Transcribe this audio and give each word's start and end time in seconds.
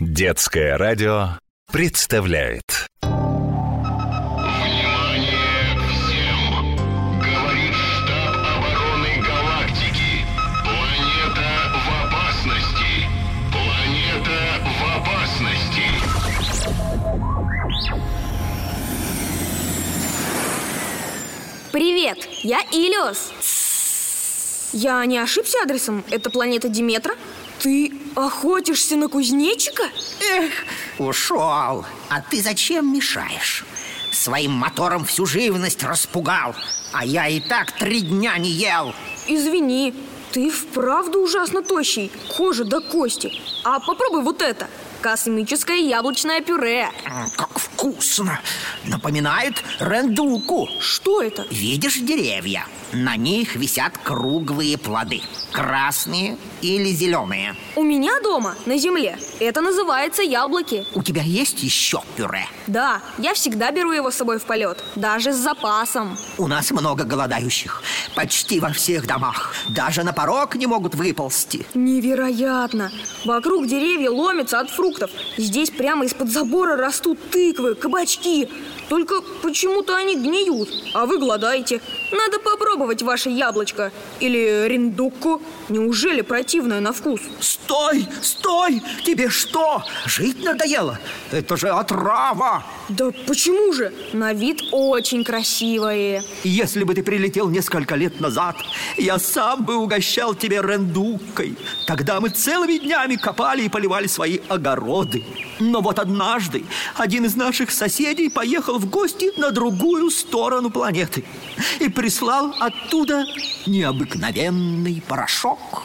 Детское 0.00 0.78
радио 0.78 1.40
представляет 1.72 2.86
Внимание 3.02 3.34
всем! 5.90 6.76
Говорит 7.18 7.74
штаб 7.74 8.30
обороны 8.30 9.20
галактики. 9.26 10.22
Планета 10.62 11.50
в 11.74 11.88
опасности. 12.06 13.10
Планета 13.50 14.38
в 14.62 14.80
опасности. 15.02 15.86
Привет, 21.72 22.18
я 22.44 22.60
Илиос. 22.70 23.32
Я 24.72 25.04
не 25.06 25.18
ошибся 25.18 25.58
адресом? 25.64 26.04
Это 26.08 26.30
планета 26.30 26.68
Диметра? 26.68 27.16
Ты 27.60 27.92
охотишься 28.14 28.96
на 28.96 29.08
кузнечика? 29.08 29.84
Эх, 30.20 30.52
ушел. 30.98 31.84
А 32.08 32.20
ты 32.20 32.40
зачем 32.40 32.92
мешаешь? 32.92 33.64
Своим 34.12 34.52
мотором 34.52 35.04
всю 35.04 35.26
живность 35.26 35.82
распугал, 35.82 36.54
а 36.92 37.04
я 37.04 37.28
и 37.28 37.40
так 37.40 37.72
три 37.72 38.00
дня 38.00 38.38
не 38.38 38.50
ел. 38.50 38.94
Извини, 39.26 39.94
ты 40.32 40.50
вправду 40.50 41.20
ужасно 41.20 41.62
тощий, 41.62 42.10
кожа 42.36 42.64
до 42.64 42.80
кости. 42.80 43.32
А 43.64 43.80
попробуй 43.80 44.22
вот 44.22 44.40
это. 44.40 44.68
Космическое 45.00 45.78
яблочное 45.78 46.40
пюре. 46.40 46.90
Как 47.36 47.56
вкусно! 47.58 48.40
Напоминает 48.84 49.62
рендуку. 49.78 50.68
Что 50.80 51.22
это? 51.22 51.46
Видишь 51.50 51.98
деревья? 51.98 52.66
На 52.92 53.16
них 53.16 53.54
висят 53.54 53.96
круглые 54.02 54.76
плоды. 54.78 55.20
Красные 55.52 56.36
или 56.62 56.90
зеленые. 56.90 57.54
У 57.76 57.82
меня 57.82 58.18
дома, 58.22 58.56
на 58.66 58.78
земле. 58.78 59.18
Это 59.40 59.60
называется 59.60 60.22
яблоки. 60.22 60.84
У 60.94 61.02
тебя 61.02 61.22
есть 61.22 61.62
еще 61.62 62.00
пюре? 62.16 62.46
Да, 62.66 63.00
я 63.18 63.34
всегда 63.34 63.70
беру 63.70 63.92
его 63.92 64.10
с 64.10 64.16
собой 64.16 64.38
в 64.38 64.44
полет, 64.44 64.82
даже 64.96 65.32
с 65.32 65.36
запасом. 65.36 66.18
У 66.38 66.46
нас 66.48 66.70
много 66.70 67.04
голодающих. 67.04 67.82
Почти 68.16 68.58
во 68.58 68.70
всех 68.70 69.06
домах. 69.06 69.54
Даже 69.68 70.02
на 70.02 70.12
порог 70.12 70.56
не 70.56 70.66
могут 70.66 70.94
выползти. 70.94 71.66
Невероятно! 71.74 72.90
Вокруг 73.24 73.66
деревья 73.66 74.10
ломятся 74.10 74.60
от 74.60 74.70
фруктов. 74.70 74.87
Здесь 75.36 75.70
прямо 75.70 76.04
из-под 76.04 76.30
забора 76.30 76.76
растут 76.76 77.18
тыквы, 77.30 77.74
кабачки. 77.74 78.48
Только 78.88 79.20
почему-то 79.42 79.96
они 79.96 80.16
гниют, 80.16 80.68
а 80.94 81.06
вы 81.06 81.18
голодаете. 81.18 81.80
Надо 82.12 82.38
попробовать 82.38 83.02
ваше 83.02 83.30
яблочко. 83.30 83.92
Или 84.20 84.66
риндукку. 84.68 85.42
Неужели 85.68 86.22
противное 86.22 86.80
на 86.80 86.92
вкус? 86.92 87.20
Стой, 87.40 88.06
стой! 88.22 88.82
Тебе 89.04 89.28
что, 89.28 89.82
жить 90.06 90.42
надоело? 90.42 90.98
Это 91.30 91.56
же 91.56 91.68
отрава! 91.68 92.64
Да 92.88 93.10
почему 93.26 93.72
же? 93.72 93.92
На 94.14 94.32
вид 94.32 94.62
очень 94.72 95.22
красивые. 95.22 96.24
Если 96.42 96.84
бы 96.84 96.94
ты 96.94 97.02
прилетел 97.02 97.50
несколько 97.50 97.96
лет 97.96 98.18
назад, 98.20 98.56
я 98.96 99.18
сам 99.18 99.64
бы 99.64 99.76
угощал 99.76 100.34
тебя 100.34 100.62
рендуккой. 100.62 101.56
Тогда 101.86 102.18
мы 102.20 102.30
целыми 102.30 102.78
днями 102.78 103.16
копали 103.16 103.64
и 103.64 103.68
поливали 103.68 104.06
свои 104.06 104.38
огороды. 104.48 105.22
Но 105.60 105.82
вот 105.82 105.98
однажды 105.98 106.64
один 106.94 107.26
из 107.26 107.36
наших 107.36 107.70
соседей 107.70 108.30
поехал 108.30 108.78
в 108.78 108.88
гости 108.88 109.38
на 109.38 109.50
другую 109.50 110.10
сторону 110.10 110.70
планеты 110.70 111.24
и 111.80 111.88
прислал 111.88 112.54
оттуда 112.58 113.24
необыкновенный 113.66 115.02
порошок. 115.06 115.82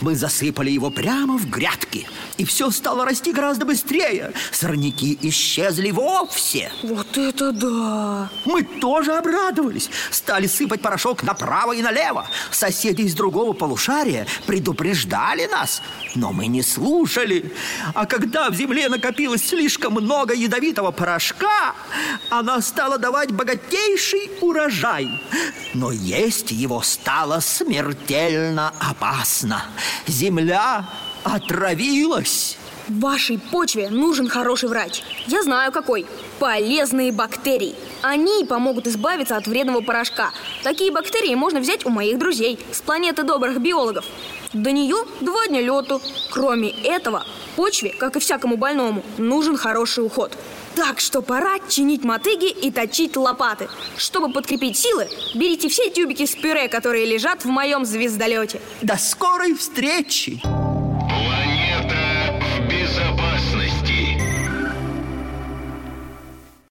Мы 0.00 0.14
засыпали 0.14 0.70
его 0.70 0.90
прямо 0.90 1.36
в 1.36 1.50
грядки, 1.50 2.06
и 2.38 2.44
все 2.44 2.70
стало 2.70 3.04
расти 3.04 3.32
гораздо 3.32 3.64
быстрее. 3.64 4.32
Сорняки 4.52 5.18
исчезли 5.22 5.90
вовсе. 5.90 6.70
Вот 6.82 7.16
это 7.16 7.52
да! 7.52 8.30
Мы 8.44 8.62
тоже 8.62 9.12
обрадовались. 9.14 9.90
Стали 10.10 10.46
сыпать 10.46 10.82
порошок 10.82 11.22
направо 11.22 11.72
и 11.72 11.82
налево. 11.82 12.26
Соседи 12.50 13.02
из 13.02 13.14
другого 13.14 13.52
полушария 13.52 14.26
предупреждали 14.46 15.46
нас, 15.46 15.82
но 16.14 16.32
мы 16.32 16.46
не 16.46 16.62
слушали. 16.62 17.52
А 17.94 18.06
когда 18.06 18.50
в 18.50 18.54
земле 18.54 18.88
накопилось 18.88 19.48
слишком 19.48 19.94
много 19.94 20.34
ядовитого 20.34 20.90
порошка, 20.90 21.74
она 22.30 22.60
стала 22.60 22.98
давать 22.98 23.32
богатейший 23.32 24.30
урожай. 24.40 25.08
Но 25.74 25.92
есть 25.92 26.50
его 26.50 26.82
стало 26.82 27.40
смертельно 27.40 28.72
опасно. 28.80 29.64
Земля 30.06 30.86
отравилась. 31.26 32.56
Вашей 32.88 33.38
почве 33.38 33.90
нужен 33.90 34.28
хороший 34.28 34.68
врач. 34.68 35.02
Я 35.26 35.42
знаю 35.42 35.72
какой. 35.72 36.06
Полезные 36.38 37.10
бактерии. 37.10 37.74
Они 38.02 38.44
помогут 38.44 38.86
избавиться 38.86 39.36
от 39.36 39.48
вредного 39.48 39.80
порошка. 39.80 40.30
Такие 40.62 40.92
бактерии 40.92 41.34
можно 41.34 41.58
взять 41.58 41.84
у 41.84 41.90
моих 41.90 42.18
друзей 42.18 42.60
с 42.70 42.80
планеты 42.80 43.24
добрых 43.24 43.60
биологов. 43.60 44.04
До 44.52 44.70
нее 44.70 44.96
два 45.20 45.48
дня 45.48 45.60
лету. 45.60 46.00
Кроме 46.30 46.70
этого, 46.70 47.24
почве, 47.56 47.90
как 47.90 48.16
и 48.16 48.20
всякому 48.20 48.56
больному, 48.56 49.02
нужен 49.18 49.56
хороший 49.56 50.04
уход. 50.06 50.32
Так 50.76 51.00
что 51.00 51.22
пора 51.22 51.58
чинить 51.68 52.04
мотыги 52.04 52.50
и 52.50 52.70
точить 52.70 53.16
лопаты. 53.16 53.68
Чтобы 53.96 54.32
подкрепить 54.32 54.78
силы, 54.78 55.08
берите 55.34 55.68
все 55.68 55.90
тюбики 55.90 56.24
с 56.24 56.36
пюре, 56.36 56.68
которые 56.68 57.04
лежат 57.04 57.44
в 57.44 57.48
моем 57.48 57.84
звездолете. 57.84 58.60
До 58.82 58.96
скорой 58.96 59.54
встречи! 59.54 60.40